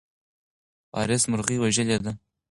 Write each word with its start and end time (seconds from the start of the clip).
وارث 0.93 1.23
مرغۍ 1.31 1.57
وژلې 1.59 1.97
ده. 2.03 2.11